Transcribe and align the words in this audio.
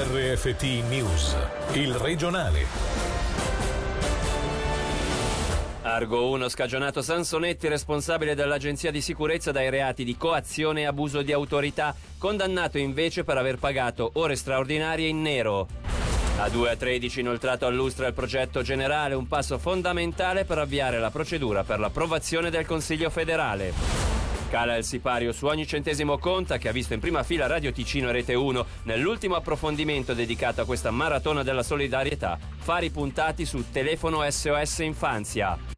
RFT 0.00 0.62
News, 0.88 1.36
il 1.72 1.92
regionale. 1.92 2.64
Argo 5.82 6.28
1, 6.30 6.48
scagionato 6.48 7.02
Sansonetti, 7.02 7.66
responsabile 7.66 8.36
dell'Agenzia 8.36 8.92
di 8.92 9.00
sicurezza 9.00 9.50
dai 9.50 9.70
reati 9.70 10.04
di 10.04 10.16
coazione 10.16 10.82
e 10.82 10.84
abuso 10.84 11.22
di 11.22 11.32
autorità, 11.32 11.96
condannato 12.16 12.78
invece 12.78 13.24
per 13.24 13.38
aver 13.38 13.58
pagato 13.58 14.12
ore 14.14 14.36
straordinarie 14.36 15.08
in 15.08 15.20
nero. 15.20 15.66
A 16.38 16.48
2 16.48 16.70
a 16.70 16.76
13 16.76 17.18
inoltrato 17.18 17.66
all'Ustra 17.66 18.06
il 18.06 18.14
progetto 18.14 18.62
generale, 18.62 19.16
un 19.16 19.26
passo 19.26 19.58
fondamentale 19.58 20.44
per 20.44 20.58
avviare 20.58 21.00
la 21.00 21.10
procedura 21.10 21.64
per 21.64 21.80
l'approvazione 21.80 22.50
del 22.50 22.66
Consiglio 22.66 23.10
federale. 23.10 24.07
Cala 24.48 24.76
il 24.76 24.84
sipario 24.84 25.32
su 25.32 25.44
ogni 25.44 25.66
centesimo 25.66 26.16
conta 26.16 26.56
che 26.56 26.70
ha 26.70 26.72
visto 26.72 26.94
in 26.94 27.00
prima 27.00 27.22
fila 27.22 27.46
Radio 27.46 27.70
Ticino 27.70 28.08
e 28.08 28.12
Rete 28.12 28.32
1 28.32 28.66
nell'ultimo 28.84 29.34
approfondimento 29.34 30.14
dedicato 30.14 30.62
a 30.62 30.64
questa 30.64 30.90
maratona 30.90 31.42
della 31.42 31.62
solidarietà, 31.62 32.38
fari 32.56 32.88
puntati 32.88 33.44
su 33.44 33.70
telefono 33.70 34.28
SOS 34.28 34.78
Infanzia. 34.78 35.77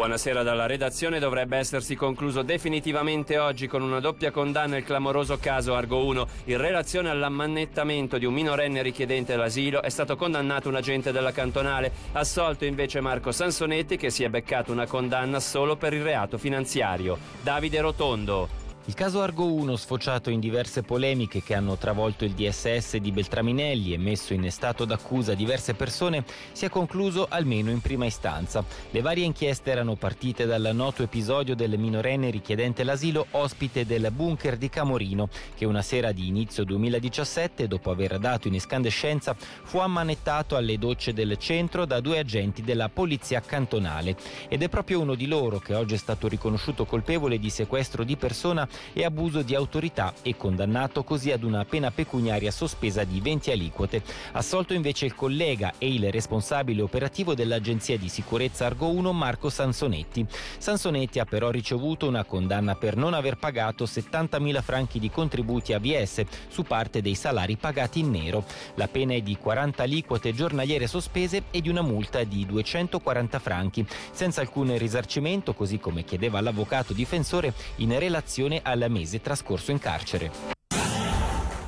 Buonasera 0.00 0.42
dalla 0.42 0.64
redazione. 0.64 1.18
Dovrebbe 1.18 1.58
essersi 1.58 1.94
concluso 1.94 2.40
definitivamente 2.40 3.36
oggi 3.36 3.66
con 3.66 3.82
una 3.82 4.00
doppia 4.00 4.30
condanna 4.30 4.78
il 4.78 4.82
clamoroso 4.82 5.36
caso 5.36 5.74
Argo 5.74 6.06
1. 6.06 6.26
In 6.44 6.56
relazione 6.56 7.10
all'ammannettamento 7.10 8.16
di 8.16 8.24
un 8.24 8.32
minorenne 8.32 8.80
richiedente 8.80 9.36
l'asilo 9.36 9.82
è 9.82 9.90
stato 9.90 10.16
condannato 10.16 10.70
un 10.70 10.76
agente 10.76 11.12
della 11.12 11.32
cantonale. 11.32 11.92
Assolto 12.12 12.64
invece 12.64 13.02
Marco 13.02 13.30
Sansonetti 13.30 13.98
che 13.98 14.08
si 14.08 14.24
è 14.24 14.30
beccato 14.30 14.72
una 14.72 14.86
condanna 14.86 15.38
solo 15.38 15.76
per 15.76 15.92
il 15.92 16.02
reato 16.02 16.38
finanziario. 16.38 17.18
Davide 17.42 17.82
Rotondo. 17.82 18.59
Il 18.86 18.94
caso 18.94 19.20
Argo 19.20 19.44
1, 19.44 19.76
sfociato 19.76 20.30
in 20.30 20.40
diverse 20.40 20.82
polemiche 20.82 21.42
che 21.42 21.54
hanno 21.54 21.76
travolto 21.76 22.24
il 22.24 22.32
DSS 22.32 22.96
di 22.96 23.12
Beltraminelli 23.12 23.92
e 23.92 23.98
messo 23.98 24.32
in 24.32 24.50
stato 24.50 24.86
d'accusa 24.86 25.34
diverse 25.34 25.74
persone, 25.74 26.24
si 26.52 26.64
è 26.64 26.70
concluso 26.70 27.26
almeno 27.28 27.70
in 27.70 27.82
prima 27.82 28.06
istanza. 28.06 28.64
Le 28.90 29.00
varie 29.02 29.26
inchieste 29.26 29.70
erano 29.70 29.96
partite 29.96 30.46
dal 30.46 30.70
noto 30.72 31.02
episodio 31.02 31.54
del 31.54 31.78
minorenne 31.78 32.30
richiedente 32.30 32.82
l'asilo 32.82 33.26
ospite 33.32 33.84
del 33.84 34.10
bunker 34.10 34.56
di 34.56 34.70
Camorino, 34.70 35.28
che 35.54 35.66
una 35.66 35.82
sera 35.82 36.10
di 36.10 36.26
inizio 36.26 36.64
2017, 36.64 37.68
dopo 37.68 37.90
aver 37.90 38.18
dato 38.18 38.48
in 38.48 38.54
escandescenza, 38.54 39.36
fu 39.36 39.78
ammanettato 39.78 40.56
alle 40.56 40.78
docce 40.78 41.12
del 41.12 41.36
centro 41.36 41.84
da 41.84 42.00
due 42.00 42.18
agenti 42.18 42.62
della 42.62 42.88
polizia 42.88 43.40
cantonale. 43.40 44.16
Ed 44.48 44.62
è 44.62 44.70
proprio 44.70 45.00
uno 45.00 45.14
di 45.14 45.26
loro 45.26 45.58
che 45.58 45.74
oggi 45.74 45.94
è 45.94 45.98
stato 45.98 46.28
riconosciuto 46.28 46.86
colpevole 46.86 47.38
di 47.38 47.50
sequestro 47.50 48.04
di 48.04 48.16
persona 48.16 48.68
e 48.92 49.04
abuso 49.04 49.42
di 49.42 49.54
autorità 49.54 50.14
e 50.22 50.36
condannato 50.36 51.04
così 51.04 51.30
ad 51.30 51.42
una 51.42 51.64
pena 51.64 51.90
pecuniaria 51.90 52.50
sospesa 52.50 53.04
di 53.04 53.20
20 53.20 53.50
aliquote. 53.50 54.02
Assolto 54.32 54.74
invece 54.74 55.06
il 55.06 55.14
collega 55.14 55.74
e 55.78 55.92
il 55.92 56.10
responsabile 56.10 56.82
operativo 56.82 57.34
dell'Agenzia 57.34 57.98
di 57.98 58.08
sicurezza 58.08 58.66
Argo 58.66 58.88
1 58.88 59.12
Marco 59.12 59.50
Sansonetti. 59.50 60.26
Sansonetti 60.58 61.18
ha 61.18 61.24
però 61.24 61.50
ricevuto 61.50 62.08
una 62.08 62.24
condanna 62.24 62.74
per 62.74 62.96
non 62.96 63.14
aver 63.14 63.36
pagato 63.36 63.84
70.000 63.84 64.62
franchi 64.62 64.98
di 64.98 65.10
contributi 65.10 65.72
a 65.72 65.78
VS 65.78 66.22
su 66.48 66.62
parte 66.62 67.00
dei 67.00 67.14
salari 67.14 67.56
pagati 67.56 68.00
in 68.00 68.10
nero. 68.10 68.44
La 68.74 68.88
pena 68.88 69.14
è 69.14 69.20
di 69.20 69.36
40 69.36 69.82
aliquote 69.82 70.32
giornaliere 70.32 70.86
sospese 70.86 71.44
e 71.50 71.60
di 71.60 71.68
una 71.68 71.82
multa 71.82 72.24
di 72.24 72.46
240 72.46 73.38
franchi, 73.38 73.86
senza 74.12 74.40
alcun 74.40 74.76
risarcimento, 74.76 75.54
così 75.54 75.78
come 75.78 76.04
chiedeva 76.04 76.40
l'avvocato 76.40 76.92
difensore 76.92 77.52
in 77.76 77.98
relazione 77.98 78.59
al 78.62 78.86
mese 78.88 79.20
trascorso 79.20 79.70
in 79.70 79.78
carcere. 79.78 80.59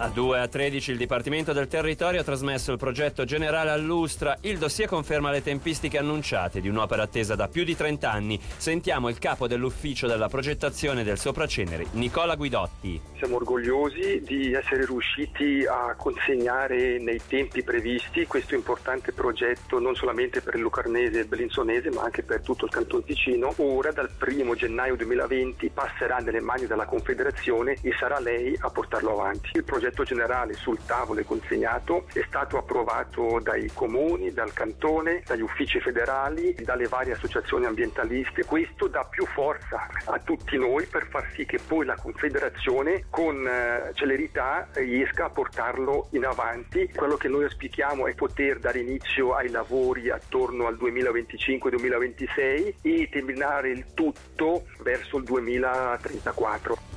A 0.02 0.08
2 0.08 0.40
a 0.40 0.48
13 0.48 0.90
il 0.90 0.96
Dipartimento 0.96 1.52
del 1.52 1.68
Territorio 1.68 2.22
ha 2.22 2.24
trasmesso 2.24 2.72
il 2.72 2.76
progetto 2.76 3.24
generale 3.24 3.70
all'Ustra. 3.70 4.36
Il 4.40 4.58
dossier 4.58 4.88
conferma 4.88 5.30
le 5.30 5.44
tempistiche 5.44 5.96
annunciate 5.96 6.60
di 6.60 6.68
un'opera 6.68 7.04
attesa 7.04 7.36
da 7.36 7.46
più 7.46 7.62
di 7.62 7.76
30 7.76 8.10
anni. 8.10 8.40
Sentiamo 8.56 9.08
il 9.08 9.20
capo 9.20 9.46
dell'ufficio 9.46 10.08
della 10.08 10.28
progettazione 10.28 11.04
del 11.04 11.18
Sopraceneri, 11.18 11.86
Nicola 11.92 12.34
Guidotti. 12.34 13.00
Siamo 13.16 13.36
orgogliosi 13.36 14.22
di 14.24 14.52
essere 14.52 14.86
riusciti 14.86 15.64
a 15.64 15.94
consegnare 15.94 16.98
nei 16.98 17.20
tempi 17.24 17.62
previsti 17.62 18.26
questo 18.26 18.56
importante 18.56 19.12
progetto 19.12 19.78
non 19.78 19.94
solamente 19.94 20.40
per 20.40 20.56
il 20.56 20.62
Lucarnese 20.62 21.18
e 21.18 21.20
il 21.20 21.28
Bellinzonese 21.28 21.90
ma 21.90 22.02
anche 22.02 22.24
per 22.24 22.40
tutto 22.40 22.64
il 22.64 22.72
Canton 22.72 23.04
Ticino. 23.04 23.54
Ora 23.58 23.92
dal 23.92 24.10
1 24.20 24.54
gennaio 24.56 24.96
2020 24.96 25.70
passerà 25.72 26.16
nelle 26.16 26.40
mani 26.40 26.66
della 26.66 26.86
Confederazione 26.86 27.76
e 27.82 27.94
sarà 27.96 28.18
lei 28.18 28.56
a 28.58 28.68
portarlo 28.68 29.12
avanti. 29.12 29.50
Il 29.52 29.62
progetto 29.62 29.90
progetto 29.92 30.02
generale 30.02 30.54
sul 30.54 30.78
tavolo 30.84 31.20
e 31.20 31.24
consegnato 31.24 32.06
è 32.12 32.24
stato 32.26 32.56
approvato 32.58 33.38
dai 33.40 33.70
comuni, 33.72 34.32
dal 34.32 34.52
cantone, 34.52 35.22
dagli 35.26 35.42
uffici 35.42 35.78
federali, 35.80 36.54
dalle 36.64 36.88
varie 36.88 37.12
associazioni 37.12 37.66
ambientaliste. 37.66 38.44
Questo 38.44 38.88
dà 38.88 39.04
più 39.04 39.24
forza 39.26 39.86
a 40.06 40.18
tutti 40.18 40.56
noi 40.56 40.86
per 40.86 41.06
far 41.08 41.30
sì 41.34 41.44
che 41.44 41.60
poi 41.64 41.84
la 41.84 41.94
Confederazione 41.94 43.04
con 43.10 43.46
eh, 43.46 43.90
celerità 43.94 44.66
riesca 44.72 45.26
a 45.26 45.30
portarlo 45.30 46.08
in 46.10 46.24
avanti. 46.24 46.90
Quello 46.94 47.16
che 47.16 47.28
noi 47.28 47.44
auspichiamo 47.44 48.06
è 48.06 48.14
poter 48.14 48.58
dare 48.58 48.80
inizio 48.80 49.34
ai 49.34 49.50
lavori 49.50 50.10
attorno 50.10 50.66
al 50.66 50.74
2025-2026 50.76 52.74
e 52.82 53.08
terminare 53.10 53.70
il 53.70 53.92
tutto 53.94 54.64
verso 54.82 55.18
il 55.18 55.24
2034. 55.24 56.91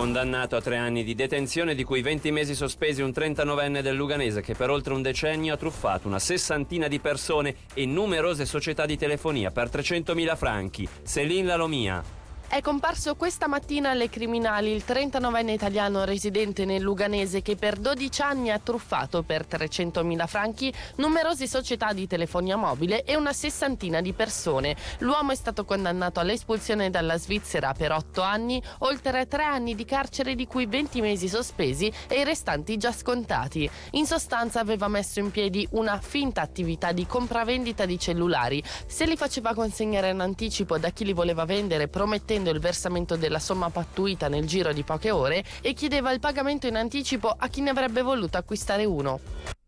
Condannato 0.00 0.56
a 0.56 0.62
tre 0.62 0.78
anni 0.78 1.04
di 1.04 1.14
detenzione, 1.14 1.74
di 1.74 1.84
cui 1.84 2.00
20 2.00 2.30
mesi 2.30 2.54
sospesi 2.54 3.02
un 3.02 3.10
39enne 3.10 3.82
del 3.82 3.96
Luganese 3.96 4.40
che 4.40 4.54
per 4.54 4.70
oltre 4.70 4.94
un 4.94 5.02
decennio 5.02 5.52
ha 5.52 5.58
truffato 5.58 6.08
una 6.08 6.18
sessantina 6.18 6.88
di 6.88 7.00
persone 7.00 7.54
e 7.74 7.84
numerose 7.84 8.46
società 8.46 8.86
di 8.86 8.96
telefonia 8.96 9.50
per 9.50 9.68
300.000 9.68 10.36
franchi. 10.38 10.88
Selin 11.02 11.44
Lalomia. 11.44 12.19
È 12.52 12.60
comparso 12.62 13.14
questa 13.14 13.46
mattina 13.46 13.90
alle 13.90 14.10
criminali 14.10 14.72
il 14.72 14.82
39enne 14.84 15.50
italiano 15.50 16.02
residente 16.02 16.64
nel 16.64 16.82
Luganese 16.82 17.42
che 17.42 17.54
per 17.54 17.76
12 17.76 18.22
anni 18.22 18.50
ha 18.50 18.58
truffato 18.58 19.22
per 19.22 19.46
300.000 19.48 20.26
franchi 20.26 20.74
numerose 20.96 21.46
società 21.46 21.92
di 21.92 22.08
telefonia 22.08 22.56
mobile 22.56 23.04
e 23.04 23.14
una 23.14 23.32
sessantina 23.32 24.00
di 24.00 24.12
persone. 24.14 24.74
L'uomo 24.98 25.30
è 25.30 25.36
stato 25.36 25.64
condannato 25.64 26.18
all'espulsione 26.18 26.90
dalla 26.90 27.16
Svizzera 27.18 27.72
per 27.72 27.92
8 27.92 28.20
anni, 28.20 28.60
oltre 28.78 29.28
3 29.28 29.44
anni 29.44 29.76
di 29.76 29.84
carcere 29.84 30.34
di 30.34 30.48
cui 30.48 30.66
20 30.66 31.00
mesi 31.02 31.28
sospesi 31.28 31.90
e 32.08 32.18
i 32.18 32.24
restanti 32.24 32.76
già 32.76 32.90
scontati. 32.90 33.70
In 33.92 34.06
sostanza 34.06 34.58
aveva 34.58 34.88
messo 34.88 35.20
in 35.20 35.30
piedi 35.30 35.68
una 35.70 36.00
finta 36.00 36.40
attività 36.40 36.90
di 36.90 37.06
compravendita 37.06 37.86
di 37.86 37.96
cellulari. 37.96 38.60
Se 38.88 39.06
li 39.06 39.16
faceva 39.16 39.54
consegnare 39.54 40.10
in 40.10 40.18
anticipo 40.18 40.78
da 40.78 40.90
chi 40.90 41.04
li 41.04 41.12
voleva 41.12 41.44
vendere 41.44 41.86
promettendo 41.86 42.38
chiedendo 42.40 42.50
il 42.50 42.60
versamento 42.60 43.16
della 43.16 43.38
somma 43.38 43.68
pattuita 43.68 44.28
nel 44.28 44.46
giro 44.46 44.72
di 44.72 44.82
poche 44.82 45.10
ore 45.10 45.44
e 45.60 45.74
chiedeva 45.74 46.10
il 46.10 46.20
pagamento 46.20 46.66
in 46.66 46.76
anticipo 46.76 47.34
a 47.36 47.48
chi 47.48 47.60
ne 47.60 47.70
avrebbe 47.70 48.00
voluto 48.02 48.38
acquistare 48.38 48.84
uno. 48.84 49.59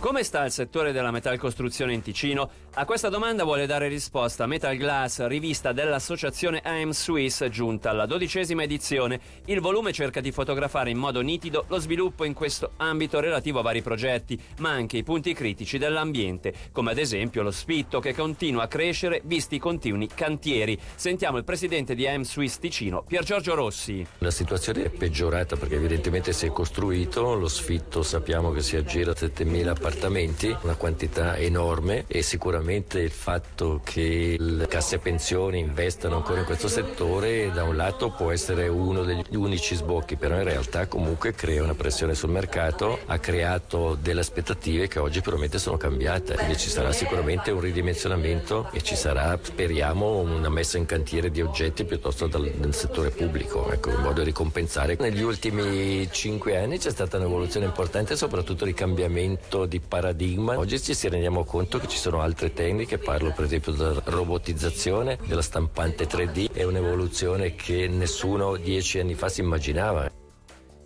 Come 0.00 0.22
sta 0.22 0.44
il 0.44 0.52
settore 0.52 0.92
della 0.92 1.10
metalcostruzione 1.10 1.92
in 1.92 2.02
Ticino? 2.02 2.48
A 2.74 2.84
questa 2.84 3.08
domanda 3.08 3.42
vuole 3.42 3.66
dare 3.66 3.88
risposta 3.88 4.46
Metal 4.46 4.76
Glass, 4.76 5.26
rivista 5.26 5.72
dell'associazione 5.72 6.60
AM 6.62 6.92
Swiss, 6.92 7.44
giunta 7.48 7.90
alla 7.90 8.06
dodicesima 8.06 8.62
edizione. 8.62 9.18
Il 9.46 9.60
volume 9.60 9.92
cerca 9.92 10.20
di 10.20 10.30
fotografare 10.30 10.90
in 10.90 10.98
modo 10.98 11.20
nitido 11.20 11.64
lo 11.66 11.80
sviluppo 11.80 12.22
in 12.22 12.32
questo 12.32 12.74
ambito 12.76 13.18
relativo 13.18 13.58
a 13.58 13.62
vari 13.62 13.82
progetti, 13.82 14.40
ma 14.58 14.70
anche 14.70 14.98
i 14.98 15.02
punti 15.02 15.34
critici 15.34 15.78
dell'ambiente, 15.78 16.54
come 16.70 16.92
ad 16.92 16.98
esempio 16.98 17.42
lo 17.42 17.50
spitto 17.50 17.98
che 17.98 18.14
continua 18.14 18.62
a 18.62 18.68
crescere 18.68 19.20
visti 19.24 19.56
i 19.56 19.58
continui 19.58 20.06
cantieri. 20.14 20.78
Sentiamo 20.94 21.38
il 21.38 21.44
presidente 21.44 21.96
di 21.96 22.06
AM 22.06 22.22
Swiss 22.22 22.58
Ticino, 22.58 23.02
Pier 23.02 23.24
Giorgio 23.24 23.56
Rossi. 23.56 24.06
La 24.18 24.30
situazione 24.30 24.84
è 24.84 24.90
peggiorata 24.90 25.56
perché 25.56 25.74
evidentemente 25.74 26.32
si 26.32 26.46
è 26.46 26.50
costruito, 26.50 27.34
lo 27.34 27.48
sfitto 27.48 28.04
sappiamo 28.04 28.52
che 28.52 28.62
si 28.62 28.76
aggira 28.76 29.10
a 29.10 29.16
7000 29.16 29.74
appartamenti, 29.88 30.54
una 30.62 30.74
quantità 30.74 31.36
enorme 31.36 32.04
e 32.06 32.22
sicuramente 32.22 33.00
il 33.00 33.10
fatto 33.10 33.80
che 33.82 34.36
le 34.38 34.66
casse 34.68 34.98
pensioni 34.98 35.58
investano 35.58 36.16
ancora 36.16 36.40
in 36.40 36.44
questo 36.44 36.68
settore 36.68 37.50
da 37.52 37.64
un 37.64 37.74
lato 37.74 38.10
può 38.10 38.30
essere 38.30 38.68
uno 38.68 39.02
degli 39.02 39.24
unici 39.30 39.74
sbocchi, 39.74 40.16
però 40.16 40.36
in 40.36 40.44
realtà 40.44 40.86
comunque 40.86 41.32
crea 41.32 41.62
una 41.62 41.74
pressione 41.74 42.14
sul 42.14 42.30
mercato, 42.30 42.98
ha 43.06 43.18
creato 43.18 43.96
delle 44.00 44.20
aspettative 44.20 44.88
che 44.88 44.98
oggi 44.98 45.20
probabilmente 45.20 45.58
sono 45.58 45.78
cambiate, 45.78 46.34
quindi 46.34 46.58
ci 46.58 46.68
sarà 46.68 46.92
sicuramente 46.92 47.50
un 47.50 47.60
ridimensionamento 47.60 48.68
e 48.72 48.82
ci 48.82 48.94
sarà, 48.94 49.38
speriamo, 49.40 50.18
una 50.18 50.50
messa 50.50 50.76
in 50.76 50.84
cantiere 50.84 51.30
di 51.30 51.40
oggetti 51.40 51.84
piuttosto 51.84 52.26
dal, 52.26 52.50
dal 52.50 52.74
settore 52.74 53.10
pubblico, 53.10 53.70
ecco, 53.72 53.90
in 53.90 54.00
modo 54.00 54.20
di 54.20 54.26
ricompensare. 54.26 54.96
Negli 54.98 55.22
ultimi 55.22 56.06
cinque 56.10 56.58
anni 56.58 56.78
c'è 56.78 56.90
stata 56.90 57.16
un'evoluzione 57.16 57.64
importante 57.64 58.16
soprattutto 58.16 58.66
di 58.66 58.74
cambiamento 58.74 59.64
di 59.64 59.77
paradigma. 59.80 60.58
Oggi 60.58 60.80
ci 60.80 60.94
si 60.94 61.08
rendiamo 61.08 61.44
conto 61.44 61.78
che 61.78 61.88
ci 61.88 61.98
sono 61.98 62.20
altre 62.20 62.52
tecniche, 62.52 62.98
parlo 62.98 63.32
per 63.32 63.44
esempio 63.44 63.72
della 63.72 64.00
robotizzazione, 64.04 65.18
della 65.26 65.42
stampante 65.42 66.06
3D, 66.06 66.52
è 66.52 66.64
un'evoluzione 66.64 67.54
che 67.54 67.88
nessuno 67.88 68.56
dieci 68.56 68.98
anni 68.98 69.14
fa 69.14 69.28
si 69.28 69.40
immaginava. 69.40 70.10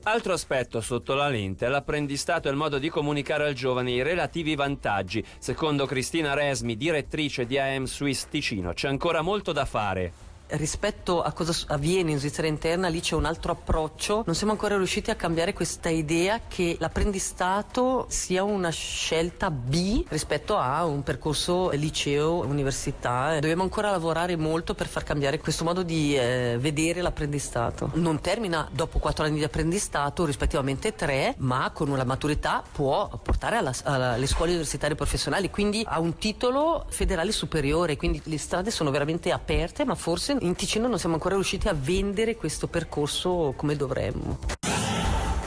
Altro 0.05 0.33
aspetto 0.33 0.81
sotto 0.81 1.15
la 1.15 1.29
lente 1.29 1.67
è 1.67 1.69
l'apprendistato 1.69 2.49
e 2.49 2.51
il 2.51 2.57
modo 2.57 2.79
di 2.79 2.89
comunicare 2.89 3.47
al 3.47 3.55
giovane 3.55 3.93
i 3.93 4.03
relativi 4.03 4.57
vantaggi. 4.57 5.25
Secondo 5.39 5.87
Cristina 5.87 6.35
Resmi, 6.35 6.77
direttrice 6.77 7.47
di 7.47 7.57
AM 7.57 7.85
Swiss 7.85 8.27
Ticino, 8.29 8.73
c'è 8.73 8.89
ancora 8.89 9.23
molto 9.23 9.53
da 9.53 9.65
fare 9.65 10.31
rispetto 10.53 11.23
a 11.23 11.33
cosa 11.33 11.55
avviene 11.69 12.11
in 12.13 12.19
Svizzera 12.19 12.47
interna, 12.47 12.89
lì 12.89 13.01
c'è 13.01 13.15
un 13.15 13.25
altro 13.25 13.53
approccio. 13.53 14.23
Non 14.27 14.35
siamo 14.35 14.53
ancora 14.53 14.77
riusciti 14.77 15.11
a 15.11 15.15
cambiare 15.15 15.53
questa 15.53 15.89
idea 15.89 16.41
che 16.49 16.77
l'apprendistato 16.79 18.07
sia 18.09 18.43
una 18.43 18.71
scelta 18.71 19.51
B 19.51 20.05
rispetto 20.09 20.57
a 20.57 20.85
un 20.85 21.03
percorso 21.03 21.71
liceo, 21.71 22.45
università. 22.47 23.35
Dobbiamo 23.35 23.63
ancora 23.63 23.91
lavorare 23.91 24.37
molto 24.37 24.75
per 24.75 24.89
far 24.89 25.05
cambiare 25.05 25.39
questo 25.39 25.65
modo 25.65 25.83
di 25.83 26.17
eh, 26.17 26.57
vedere 26.59 27.01
l'apprendistato. 27.03 27.91
Non 27.95 28.21
termina 28.21 28.69
dopo 28.71 28.99
quattro 28.99 29.25
anni 29.25 29.39
di 29.39 29.45
apprendistato, 29.45 30.25
rispettivamente 30.25 30.95
tre, 30.95 31.35
ma 31.39 31.71
con 31.73 31.89
una 31.89 32.05
maturità 32.05 32.63
può 32.71 33.09
portare 33.23 33.57
alle 33.57 34.27
scuole 34.27 34.51
universitarie 34.51 34.97
professionali, 34.97 35.51
quindi 35.51 35.85
ha 35.87 35.99
un 35.99 36.17
titolo 36.17 36.87
federale 36.89 37.33
superiore, 37.33 37.97
quindi 37.97 38.21
le 38.25 38.39
strade 38.39 38.71
sono 38.71 38.91
veramente 38.91 39.33
aperte, 39.33 39.85
ma 39.85 39.95
forse 39.95 40.37
in 40.43 40.55
Ticino 40.57 40.89
non 40.89 40.99
siamo 40.99 41.15
ancora 41.15 41.35
riusciti 41.35 41.69
a 41.69 41.73
vendere 41.73 42.37
questo 42.37 42.67
percorso 42.67 43.55
come 43.57 43.77
dovremmo. 43.77 44.39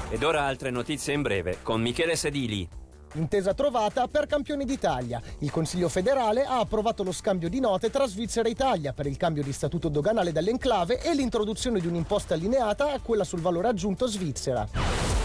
Ed 0.10 0.24
ora 0.24 0.44
altre 0.44 0.70
notizie 0.70 1.14
in 1.14 1.22
breve 1.22 1.58
con 1.62 1.82
Michele 1.82 2.16
Sedili. 2.16 2.68
Intesa 3.16 3.54
trovata 3.54 4.08
per 4.08 4.26
campioni 4.26 4.66
d'Italia. 4.66 5.22
Il 5.40 5.52
Consiglio 5.52 5.90
federale 5.90 6.44
ha 6.44 6.60
approvato 6.60 7.04
lo 7.04 7.12
scambio 7.12 7.50
di 7.50 7.60
note 7.60 7.90
tra 7.90 8.06
Svizzera 8.08 8.48
e 8.48 8.52
Italia 8.52 8.94
per 8.94 9.06
il 9.06 9.18
cambio 9.18 9.44
di 9.44 9.54
statuto 9.54 9.88
doganale 9.90 10.32
dell'enclave 10.32 11.02
e 11.02 11.14
l'introduzione 11.14 11.80
di 11.80 11.88
un'imposta 11.88 12.34
allineata 12.34 12.92
a 12.92 13.00
quella 13.00 13.24
sul 13.24 13.40
valore 13.42 13.70
aggiunto 13.70 14.08
svizzera. 14.08 15.25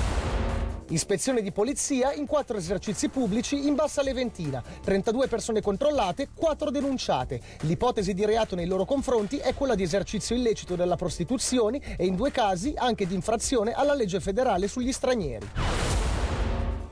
Ispezione 0.91 1.41
di 1.41 1.53
polizia 1.53 2.13
in 2.13 2.27
quattro 2.27 2.57
esercizi 2.57 3.11
pubblici 3.11 3.69
in 3.69 3.77
Bassa 3.77 4.03
Leventina. 4.03 4.61
32 4.83 5.29
persone 5.29 5.63
controllate, 5.63 6.31
4 6.35 6.71
denunciate. 6.73 7.41
L'ipotesi 7.61 8.13
di 8.13 8.25
reato 8.25 8.57
nei 8.57 8.67
loro 8.67 8.85
confronti 8.85 9.37
è 9.37 9.55
quella 9.55 9.77
di 9.77 9.85
esercizio 9.85 10.35
illecito 10.35 10.75
della 10.75 10.97
prostituzione 10.97 11.97
e 11.97 12.07
in 12.07 12.17
due 12.17 12.33
casi 12.33 12.75
anche 12.77 13.07
di 13.07 13.15
infrazione 13.15 13.73
alla 13.73 13.95
legge 13.95 14.19
federale 14.19 14.67
sugli 14.67 14.91
stranieri. 14.91 15.49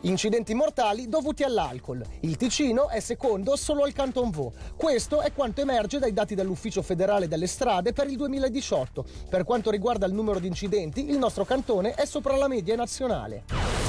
Incidenti 0.03 0.55
mortali 0.55 1.09
dovuti 1.09 1.43
all'alcol. 1.43 2.01
Il 2.21 2.37
Ticino 2.37 2.89
è 2.89 3.01
secondo 3.01 3.57
solo 3.57 3.83
al 3.83 3.93
Canton 3.93 4.31
Vaud. 4.31 4.53
Questo 4.77 5.23
è 5.23 5.33
quanto 5.33 5.61
emerge 5.61 5.99
dai 5.99 6.13
dati 6.13 6.37
dell'Ufficio 6.37 6.83
federale 6.83 7.27
delle 7.27 7.49
strade 7.49 7.93
per 7.93 8.07
il 8.07 8.17
2018. 8.17 9.05
Per 9.29 9.43
quanto 9.43 9.73
riguarda 9.73 10.07
il 10.07 10.15
numero 10.15 10.39
di 10.39 10.47
incidenti, 10.47 11.11
il 11.11 11.19
nostro 11.19 11.45
cantone 11.45 11.95
è 11.95 12.05
sopra 12.05 12.37
la 12.37 12.47
media 12.47 12.77
nazionale. 12.77 13.88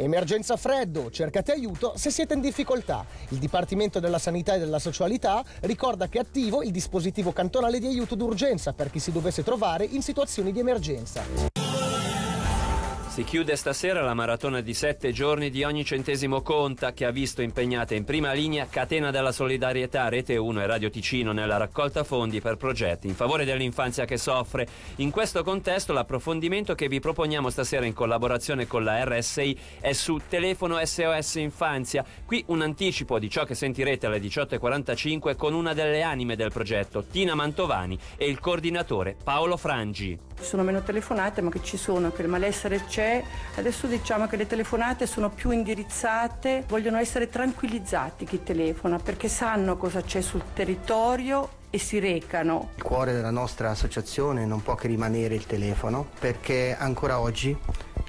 Emergenza 0.00 0.56
freddo, 0.56 1.10
cercate 1.10 1.50
aiuto 1.50 1.94
se 1.96 2.10
siete 2.10 2.34
in 2.34 2.40
difficoltà. 2.40 3.04
Il 3.30 3.38
Dipartimento 3.38 3.98
della 3.98 4.20
Sanità 4.20 4.54
e 4.54 4.60
della 4.60 4.78
Socialità 4.78 5.44
ricorda 5.62 6.06
che 6.06 6.18
è 6.18 6.20
attivo 6.20 6.62
il 6.62 6.70
dispositivo 6.70 7.32
cantonale 7.32 7.80
di 7.80 7.86
aiuto 7.86 8.14
d'urgenza 8.14 8.72
per 8.72 8.92
chi 8.92 9.00
si 9.00 9.10
dovesse 9.10 9.42
trovare 9.42 9.84
in 9.84 10.02
situazioni 10.02 10.52
di 10.52 10.60
emergenza. 10.60 11.57
Si 13.18 13.24
chiude 13.24 13.56
stasera 13.56 14.00
la 14.00 14.14
maratona 14.14 14.60
di 14.60 14.72
sette 14.72 15.10
giorni 15.10 15.50
di 15.50 15.64
ogni 15.64 15.84
centesimo 15.84 16.40
conta 16.40 16.92
che 16.92 17.04
ha 17.04 17.10
visto 17.10 17.42
impegnate 17.42 17.96
in 17.96 18.04
prima 18.04 18.30
linea 18.30 18.68
Catena 18.70 19.10
della 19.10 19.32
Solidarietà, 19.32 20.08
Rete 20.08 20.36
1 20.36 20.60
e 20.60 20.66
Radio 20.68 20.88
Ticino 20.88 21.32
nella 21.32 21.56
raccolta 21.56 22.04
fondi 22.04 22.40
per 22.40 22.56
progetti 22.56 23.08
in 23.08 23.16
favore 23.16 23.44
dell'infanzia 23.44 24.04
che 24.04 24.18
soffre. 24.18 24.68
In 24.98 25.10
questo 25.10 25.42
contesto 25.42 25.92
l'approfondimento 25.92 26.76
che 26.76 26.86
vi 26.86 27.00
proponiamo 27.00 27.50
stasera 27.50 27.86
in 27.86 27.92
collaborazione 27.92 28.68
con 28.68 28.84
la 28.84 29.02
RSI 29.02 29.58
è 29.80 29.92
su 29.94 30.20
telefono 30.28 30.78
SOS 30.80 31.34
Infanzia. 31.34 32.04
Qui 32.24 32.44
un 32.46 32.62
anticipo 32.62 33.18
di 33.18 33.28
ciò 33.28 33.42
che 33.42 33.56
sentirete 33.56 34.06
alle 34.06 34.20
18.45 34.20 35.34
con 35.34 35.54
una 35.54 35.74
delle 35.74 36.02
anime 36.02 36.36
del 36.36 36.52
progetto, 36.52 37.02
Tina 37.02 37.34
Mantovani, 37.34 37.98
e 38.16 38.28
il 38.28 38.38
coordinatore 38.38 39.16
Paolo 39.20 39.56
Frangi. 39.56 40.16
Ci 40.38 40.44
sono 40.44 40.62
meno 40.62 40.84
telefonate 40.84 41.40
ma 41.40 41.50
che 41.50 41.64
ci 41.64 41.76
sono, 41.76 42.12
che 42.12 42.22
il 42.22 42.28
malessere 42.28 42.84
c'è 42.86 43.07
adesso 43.56 43.86
diciamo 43.86 44.26
che 44.26 44.36
le 44.36 44.46
telefonate 44.46 45.06
sono 45.06 45.30
più 45.30 45.50
indirizzate, 45.50 46.64
vogliono 46.68 46.98
essere 46.98 47.28
tranquillizzati 47.28 48.24
chi 48.24 48.42
telefona 48.42 48.98
perché 48.98 49.28
sanno 49.28 49.76
cosa 49.76 50.02
c'è 50.02 50.20
sul 50.20 50.42
territorio 50.52 51.56
e 51.70 51.78
si 51.78 51.98
recano. 51.98 52.70
Il 52.76 52.82
cuore 52.82 53.12
della 53.12 53.30
nostra 53.30 53.70
associazione 53.70 54.46
non 54.46 54.62
può 54.62 54.74
che 54.74 54.88
rimanere 54.88 55.34
il 55.34 55.46
telefono 55.46 56.06
perché 56.18 56.76
ancora 56.78 57.20
oggi 57.20 57.56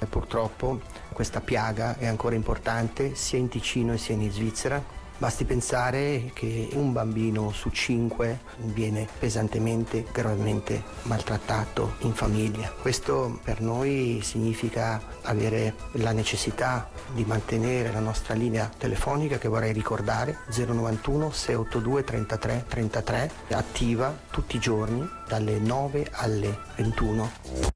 purtroppo 0.08 0.80
questa 1.12 1.40
piaga 1.40 1.96
è 1.98 2.06
ancora 2.06 2.34
importante 2.34 3.14
sia 3.14 3.38
in 3.38 3.48
Ticino 3.48 3.96
sia 3.96 4.14
in 4.14 4.30
Svizzera 4.30 4.99
Basti 5.20 5.44
pensare 5.44 6.30
che 6.32 6.70
un 6.72 6.94
bambino 6.94 7.50
su 7.50 7.68
cinque 7.68 8.40
viene 8.56 9.06
pesantemente, 9.18 10.06
gravemente 10.10 10.82
maltrattato 11.02 11.96
in 11.98 12.14
famiglia. 12.14 12.70
Questo 12.70 13.38
per 13.44 13.60
noi 13.60 14.20
significa 14.22 14.98
avere 15.24 15.74
la 15.96 16.12
necessità 16.12 16.88
di 17.12 17.26
mantenere 17.26 17.92
la 17.92 18.00
nostra 18.00 18.32
linea 18.32 18.70
telefonica 18.74 19.36
che 19.36 19.48
vorrei 19.48 19.74
ricordare 19.74 20.38
091 20.56 21.30
682 21.30 22.02
33 22.02 22.64
33 22.66 23.30
attiva 23.50 24.18
tutti 24.30 24.56
i 24.56 24.58
giorni 24.58 25.06
dalle 25.28 25.58
9 25.58 26.08
alle 26.12 26.60
21. 26.76 27.69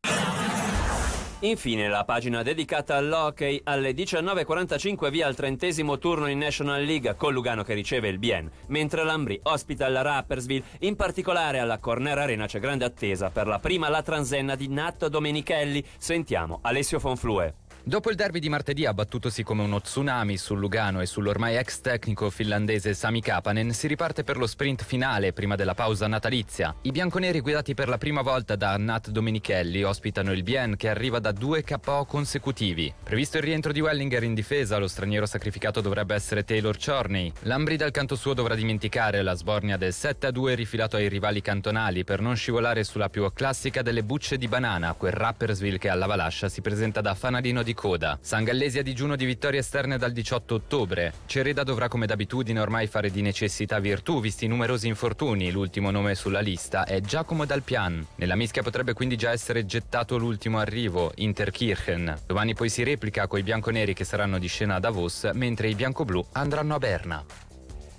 Infine 1.45 1.89
la 1.89 2.05
pagina 2.05 2.43
dedicata 2.43 2.97
all'hockey 2.97 3.61
alle 3.65 3.91
19.45 3.91 5.11
via 5.11 5.27
al 5.27 5.35
trentesimo 5.35 5.99
turno 5.99 6.27
in 6.29 6.39
National 6.39 6.83
League 6.83 7.17
con 7.17 7.35
Lugano 7.35 7.63
che 7.63 7.75
riceve 7.75 8.09
il 8.09 8.19
Bien, 8.19 8.51
mentre 8.69 9.05
l'Ambri 9.05 9.39
ospita 9.43 9.87
la 9.89 10.01
Rappersville, 10.01 10.65
in 10.81 10.97
particolare 10.97 11.59
alla 11.59 11.79
Corner 11.79 12.17
Arena 12.17 12.47
c'è 12.47 12.61
grande 12.61 12.87
attesa 12.87 13.29
per 13.29 13.47
la 13.47 13.59
prima 13.59 13.91
la 13.91 14.01
transenna 14.01 14.55
di 14.55 14.69
Natto 14.69 15.11
Domenichelli. 15.11 15.85
Sentiamo 15.99 16.61
Alessio 16.63 16.99
Fonflue. 16.99 17.64
Dopo 17.87 18.09
il 18.09 18.17
derby 18.17 18.39
di 18.39 18.49
martedì 18.49 18.87
abbattutosi 18.87 19.43
come 19.43 19.63
uno 19.63 19.79
tsunami 19.79 20.39
sul 20.39 20.59
Lugano 20.59 21.03
e 21.03 21.07
sull'ormai 21.07 21.57
ex 21.57 21.83
tecnico 21.83 22.31
finlandese 22.31 22.95
Sami 22.95 23.21
Kapanen, 23.21 23.73
si 23.73 23.87
riparte 23.89 24.25
per 24.25 24.39
lo 24.39 24.47
sprint 24.47 24.83
finale 24.83 25.35
prima 25.35 25.55
della 25.55 25.75
pausa 25.75 26.07
natalizia. 26.07 26.75
I 26.81 26.91
bianconeri 26.91 27.41
guidati 27.41 27.75
per 27.75 27.89
la 27.89 27.99
prima 27.99 28.23
volta 28.23 28.57
da 28.57 28.75
Nat 28.79 29.11
Domenichelli 29.11 29.83
ospitano 29.83 30.33
il 30.33 30.43
Bien 30.43 30.77
che 30.77 30.89
arriva 30.89 31.19
da 31.19 31.31
due 31.31 31.63
KO 31.63 32.07
consecutivi. 32.07 32.91
Previsto 33.03 33.37
il 33.37 33.43
rientro 33.43 33.71
di 33.71 33.83
Wellinger 33.83 34.23
in 34.23 34.33
difesa, 34.33 34.79
lo 34.79 34.89
straniero 34.89 35.27
sacrificato 35.27 35.83
dovrebbe 35.83 36.15
essere 36.15 36.43
Taylor 36.43 36.79
Chorney. 36.83 37.31
L'Ambri 37.41 37.77
dal 37.77 37.91
canto 37.91 38.17
suo 38.17 38.33
dovrà 38.33 38.55
dimenticare 38.55 39.21
la 39.21 39.35
sbornia 39.35 39.77
del 39.77 39.93
7-2 39.93 40.55
rifilato 40.55 40.97
ai 40.97 41.11
rivali 41.11 41.43
cantonali 41.43 42.03
per 42.03 42.23
non 42.23 42.35
scivolare 42.35 42.83
sulla 42.83 43.11
più 43.11 43.31
classica 43.35 43.83
delle 43.83 44.05
bucce 44.05 44.39
di 44.39 44.49
banana, 44.49 44.95
quel 44.95 45.13
Rappersville 45.13 45.77
che 45.77 45.91
alla 45.91 46.07
Valascia 46.07 46.49
si 46.49 46.63
presenta 46.63 47.03
da 47.03 47.15
fanalino 47.15 47.63
di 47.63 47.73
coda. 47.75 48.19
San 48.21 48.45
Gallesi 48.45 48.79
a 48.79 48.83
digiuno 48.83 49.17
di 49.17 49.25
vittorie 49.25 49.61
esterne 49.61 49.99
dal 49.99 50.13
18 50.13 50.55
ottobre. 50.55 51.13
Cereda 51.27 51.63
dovrà 51.63 51.89
come 51.89 52.07
d'abitudine 52.07 52.61
ormai 52.61 52.87
fare 52.87 53.11
di 53.11 53.21
necessità 53.21 53.79
virtù, 53.81 54.21
visti 54.21 54.47
i 54.47 54.49
numerosi 54.49 54.89
infortuni. 54.89 55.51
L'ultimo 55.51 55.91
nome 55.91 56.15
sulla 56.15 56.41
lista 56.41 56.85
è 56.85 57.01
Giacomo 57.01 57.45
Dalpian. 57.45 58.07
Nella 58.17 58.37
mischia 58.37 58.63
potrebbe 58.63 58.93
quindi 58.95 59.17
già 59.17 59.31
essere 59.31 59.67
gettato 59.67 60.17
l'ultimo 60.17 60.59
arrivo, 60.59 61.13
Interkirchen. 61.17 62.21
Domani 62.27 62.55
poi 62.55 62.69
si 62.69 62.83
replica 62.83 63.27
coi 63.27 63.43
bianconeri 63.43 63.93
che 63.93 64.05
saranno 64.05 64.39
di 64.39 64.47
scena 64.47 64.77
a 64.77 64.81
Davos, 64.81 65.29
mentre 65.35 65.69
i 65.69 65.75
biancoblù 65.75 66.25
andranno 66.33 66.75
a 66.75 66.79
Berna. 66.79 67.25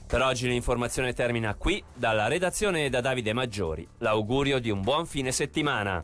Per 0.08 0.22
oggi 0.22 0.48
l'informazione 0.48 1.14
termina 1.14 1.56
qui, 1.56 1.84
dalla 1.94 2.28
redazione 2.28 2.90
da 2.90 3.02
Davide 3.02 3.34
Maggiori. 3.34 3.88
L'augurio 4.00 4.60
di 4.60 4.70
un 4.70 4.82
buon 4.82 5.06
fine 5.08 5.32
settimana. 5.32 6.04